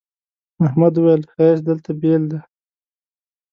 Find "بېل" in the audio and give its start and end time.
2.01-2.23